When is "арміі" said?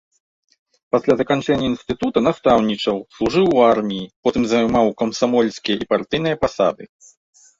3.71-4.09